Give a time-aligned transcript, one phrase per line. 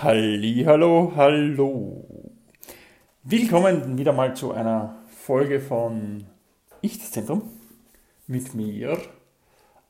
[0.00, 2.06] Hallo, hallo.
[3.24, 6.24] Willkommen wieder mal zu einer Folge von
[6.80, 7.42] Ich das Zentrum
[8.28, 8.96] mit mir.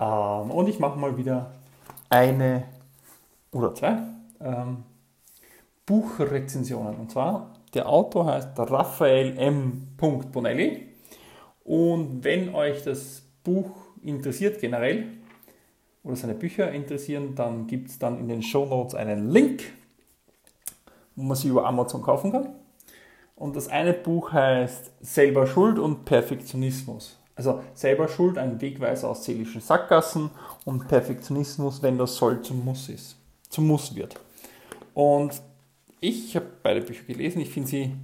[0.00, 1.52] Ähm, und ich mache mal wieder
[2.10, 2.64] eine
[3.52, 3.98] oder zwei
[4.40, 4.78] ähm,
[5.86, 6.96] Buchrezensionen.
[6.96, 9.86] Und zwar, der Autor heißt Raphael M.
[9.96, 10.88] Bonelli.
[11.62, 13.70] Und wenn euch das Buch
[14.02, 15.12] interessiert generell
[16.02, 19.62] oder seine Bücher interessieren, dann gibt es dann in den Show Notes einen Link,
[21.16, 22.48] wo man sie über Amazon kaufen kann.
[23.36, 27.18] Und das eine Buch heißt Selber Schuld und Perfektionismus.
[27.34, 30.30] Also selber Schuld, ein Wegweiser aus seelischen Sackgassen
[30.64, 33.16] und Perfektionismus, wenn das soll zum Muss ist,
[33.48, 34.20] zum Muss wird.
[34.94, 35.40] Und
[36.00, 37.96] ich habe beide Bücher gelesen, ich finde sie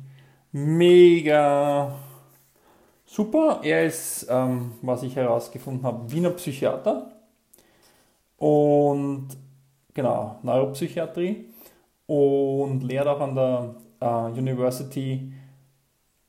[0.50, 1.94] mega
[3.04, 3.60] super.
[3.62, 7.12] Er ist, ähm, was ich herausgefunden habe, Wiener Psychiater
[8.38, 9.28] und
[9.92, 11.44] genau, Neuropsychiatrie
[12.08, 15.32] und lehrt auch an der äh, University,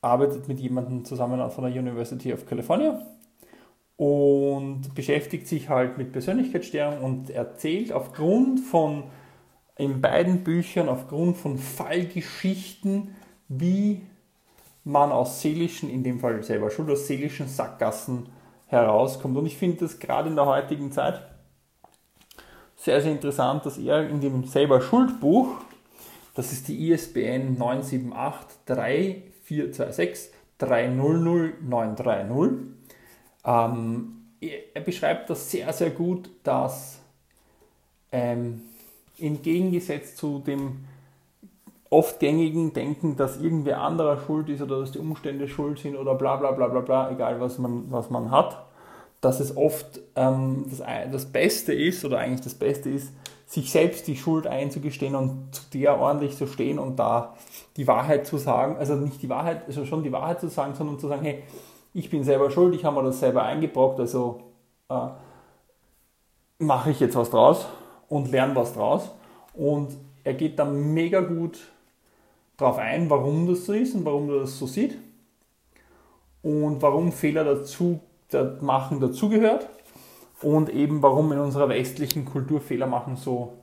[0.01, 3.01] arbeitet mit jemandem zusammen von der University of California
[3.97, 9.05] und beschäftigt sich halt mit Persönlichkeitsstörungen und erzählt aufgrund von
[9.77, 13.15] in beiden Büchern aufgrund von Fallgeschichten,
[13.47, 14.01] wie
[14.83, 18.27] man aus seelischen, in dem Fall selber schuld, aus seelischen Sackgassen
[18.67, 19.37] herauskommt.
[19.37, 21.21] Und ich finde das gerade in der heutigen Zeit
[22.75, 25.57] sehr, sehr interessant, dass er in dem selber Schuldbuch,
[26.39, 32.57] das ist die ISBN 978 3426 300 930,
[33.43, 37.01] ähm, er beschreibt das sehr, sehr gut, dass
[38.13, 38.61] ähm,
[39.17, 40.85] entgegengesetzt zu dem
[41.89, 46.15] oft gängigen Denken, dass irgendwer anderer schuld ist oder dass die Umstände schuld sind oder
[46.15, 48.65] bla bla bla bla bla, egal was man, was man hat,
[49.21, 50.81] dass es oft ähm, das,
[51.11, 53.11] das Beste ist oder eigentlich das Beste ist,
[53.45, 57.35] sich selbst die Schuld einzugestehen und zu der ordentlich zu stehen und da
[57.77, 60.99] die Wahrheit zu sagen, also nicht die Wahrheit, also schon die Wahrheit zu sagen, sondern
[60.99, 61.43] zu sagen, hey,
[61.93, 64.41] ich bin selber schuld, ich habe mir das selber eingebrockt, also
[64.89, 65.07] äh,
[66.59, 67.65] mache ich jetzt was draus
[68.07, 69.09] und lerne was draus.
[69.53, 71.59] Und er geht dann mega gut
[72.57, 74.97] darauf ein, warum das so ist und warum er das so sieht
[76.43, 77.99] und warum Fehler dazu
[78.61, 79.67] machen dazugehört
[80.41, 83.53] und eben warum in unserer westlichen Kultur Fehler machen so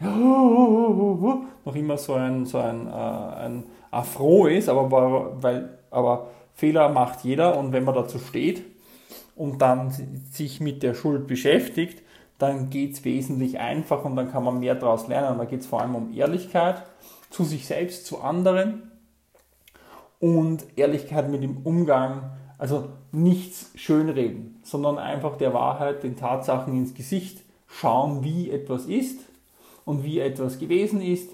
[0.00, 7.24] noch immer so ein, so ein, äh, ein Afro ist, aber, weil, aber Fehler macht
[7.24, 8.62] jeder und wenn man dazu steht
[9.34, 9.90] und dann
[10.30, 12.02] sich mit der Schuld beschäftigt,
[12.38, 15.38] dann geht es wesentlich einfacher und dann kann man mehr daraus lernen.
[15.38, 16.84] Da geht es vor allem um Ehrlichkeit
[17.30, 18.92] zu sich selbst, zu anderen
[20.20, 26.94] und Ehrlichkeit mit dem Umgang also nichts schönreden, sondern einfach der Wahrheit, den Tatsachen ins
[26.94, 29.20] Gesicht schauen, wie etwas ist
[29.84, 31.30] und wie etwas gewesen ist.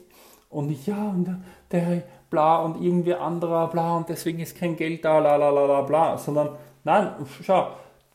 [0.50, 1.42] Und nicht, ja, und
[1.72, 5.66] der bla und irgendwie anderer bla und deswegen ist kein Geld da, la la la
[5.66, 6.50] la bla, sondern
[6.84, 7.10] nein,
[7.42, 7.68] schau,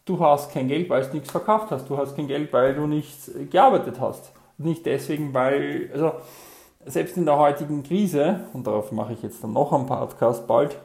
[0.06, 1.90] du hast kein Geld, weil du nichts verkauft hast.
[1.90, 4.32] Du hast kein Geld, weil du nichts gearbeitet hast.
[4.58, 6.14] Nicht deswegen, weil, also
[6.86, 10.78] selbst in der heutigen Krise, und darauf mache ich jetzt dann noch einen Podcast bald,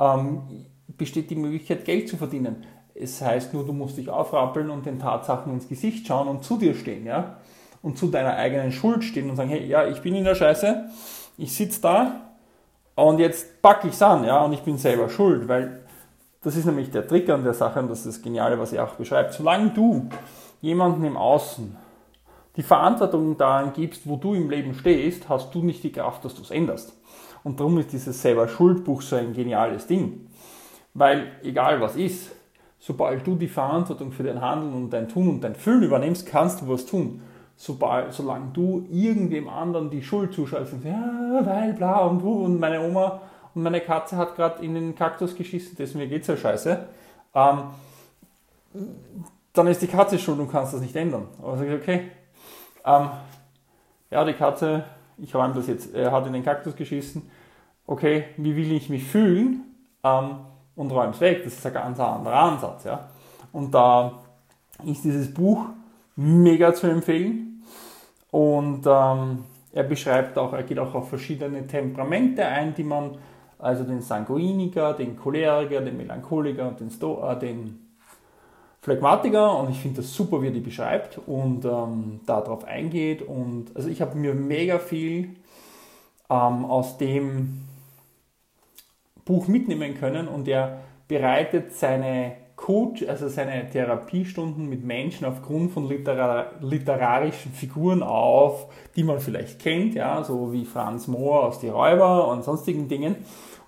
[0.00, 2.64] ähm, besteht die Möglichkeit, Geld zu verdienen.
[2.94, 6.56] Es heißt nur, du musst dich aufrappeln und den Tatsachen ins Gesicht schauen und zu
[6.56, 7.36] dir stehen, ja?
[7.82, 10.86] Und zu deiner eigenen Schuld stehen und sagen, hey, ja, ich bin in der Scheiße,
[11.36, 12.20] ich sitze da
[12.96, 15.84] und jetzt packe ich es an, ja, und ich bin selber schuld, weil
[16.42, 18.84] das ist nämlich der Trick an der Sache und das ist das Geniale, was er
[18.84, 19.34] auch beschreibt.
[19.34, 20.08] Solange du
[20.60, 21.76] jemanden im Außen
[22.56, 26.34] die Verantwortung daran gibst, wo du im Leben stehst, hast du nicht die Kraft, dass
[26.34, 26.92] du es änderst.
[27.44, 30.28] Und darum ist dieses selber Schuldbuch so ein geniales Ding.
[30.98, 32.32] Weil egal was ist,
[32.80, 36.60] sobald du die Verantwortung für dein Handeln und dein Tun und dein Fühlen übernimmst, kannst
[36.60, 37.22] du was tun.
[37.56, 42.44] Sobald, solange du irgendwem anderen die Schuld zuschreibst und sagst, ja, weil, bla und du
[42.44, 43.20] und meine Oma
[43.54, 46.86] und meine Katze hat gerade in den Kaktus geschissen, deswegen geht es ja scheiße,
[47.34, 47.58] ähm,
[49.52, 51.28] dann ist die Katze schuld und kannst das nicht ändern.
[51.38, 52.10] Ich, okay,
[52.84, 53.08] ähm,
[54.10, 54.84] ja, die Katze,
[55.16, 57.30] ich räume das jetzt, er hat in den Kaktus geschissen,
[57.86, 59.64] okay, wie will ich mich fühlen?
[60.04, 60.38] Ähm,
[60.78, 61.42] und räumst weg.
[61.44, 62.84] Das ist ein ganz anderer Ansatz.
[62.84, 63.08] Ja?
[63.52, 64.12] Und da
[64.86, 65.66] ist dieses Buch
[66.16, 67.62] mega zu empfehlen.
[68.30, 73.18] Und ähm, er beschreibt auch, er geht auch auf verschiedene Temperamente ein, die man,
[73.58, 77.80] also den Sanguiniker, den Choleriker, den Melancholiker und den, Sto äh, den
[78.80, 79.58] Phlegmatiker.
[79.58, 83.22] Und ich finde das super, wie er die beschreibt und ähm, darauf eingeht.
[83.22, 85.30] Und also ich habe mir mega viel
[86.30, 87.64] ähm, aus dem
[89.28, 95.86] Buch mitnehmen können und er bereitet seine Coach, also seine Therapiestunden mit Menschen aufgrund von
[95.86, 98.66] literar literarischen Figuren auf,
[98.96, 103.16] die man vielleicht kennt, ja, so wie Franz Mohr aus Die Räuber und sonstigen Dingen.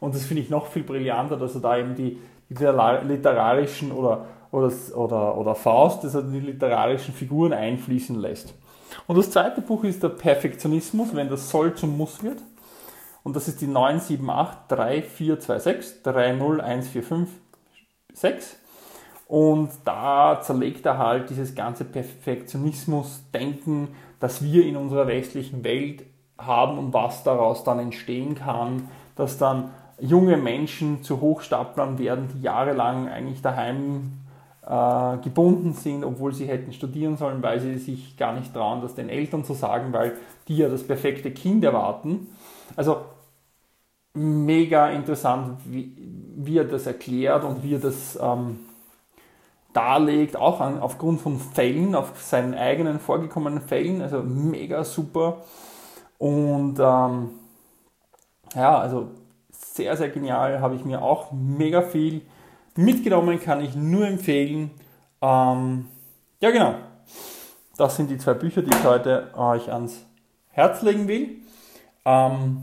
[0.00, 2.18] Und das finde ich noch viel brillanter, dass er da eben die,
[2.48, 8.54] literarischen oder, oder, oder, oder Faust, dass er die literarischen Figuren einfließen lässt.
[9.06, 12.38] Und das zweite Buch ist der Perfektionismus, wenn das Soll zum Muss wird.
[13.22, 18.56] Und das ist die 978 3426 301456.
[19.28, 23.88] Und da zerlegt er halt dieses ganze Perfektionismus-Denken,
[24.18, 26.02] das wir in unserer westlichen Welt
[26.36, 29.70] haben und was daraus dann entstehen kann, dass dann
[30.00, 34.12] junge Menschen zu Hochstaplern werden, die jahrelang eigentlich daheim
[34.70, 38.94] äh, gebunden sind, obwohl sie hätten studieren sollen, weil sie sich gar nicht trauen, das
[38.94, 42.28] den Eltern zu sagen, weil die ja das perfekte Kind erwarten.
[42.76, 42.98] Also
[44.14, 45.92] mega interessant, wie,
[46.36, 48.60] wie er das erklärt und wie er das ähm,
[49.72, 55.38] darlegt, auch an, aufgrund von Fällen, auf seinen eigenen vorgekommenen Fällen, also mega super.
[56.18, 57.30] Und ähm,
[58.54, 59.08] ja, also
[59.50, 62.22] sehr, sehr genial, habe ich mir auch mega viel
[62.76, 64.70] mitgenommen, kann ich nur empfehlen.
[65.20, 65.86] Ähm,
[66.40, 66.74] ja, genau.
[67.76, 70.04] Das sind die zwei Bücher, die ich heute euch ans
[70.50, 71.36] Herz legen will.
[72.04, 72.62] Ähm,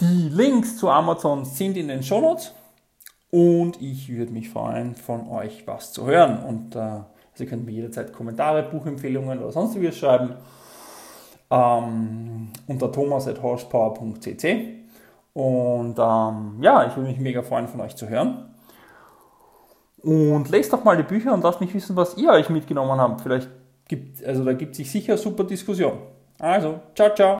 [0.00, 2.54] die Links zu Amazon sind in den Show Notes.
[3.30, 6.42] Und ich würde mich freuen, von euch was zu hören.
[6.44, 10.34] Und äh, also ihr könnt mir jederzeit Kommentare, Buchempfehlungen oder sonstiges schreiben
[11.50, 14.44] ähm, unter thomas.horsepower.cc.
[15.34, 18.54] Und ähm, ja, ich würde mich mega freuen, von euch zu hören.
[20.02, 23.20] Und lest doch mal die Bücher und lasst mich wissen, was ihr euch mitgenommen habt.
[23.20, 23.48] Vielleicht
[23.88, 25.98] gibt also da gibt sich sicher super Diskussion.
[26.38, 27.36] Also, ciao, ciao.